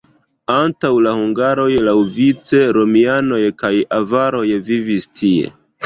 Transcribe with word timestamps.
Antaŭ 0.53 0.89
la 1.07 1.13
hungaroj 1.19 1.67
laŭvice 1.89 2.65
romianoj 2.81 3.45
kaj 3.63 3.75
avaroj 4.03 4.45
vivis 4.73 5.11
tie. 5.21 5.59